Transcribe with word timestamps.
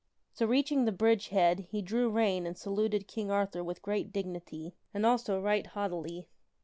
So, 0.33 0.47
reaching 0.47 0.85
the 0.85 0.91
bridge 0.91 1.27
head, 1.27 1.59
he 1.69 1.83
drew 1.83 2.09
rein 2.09 2.47
and 2.47 2.57
saluted 2.57 3.07
King 3.07 3.29
Arthur 3.29 3.63
with 3.63 3.83
great 3.83 4.11
dignity, 4.11 4.73
and 4.95 5.05
also 5.05 5.39
right 5.39 5.67
haughtily. 5.67 6.27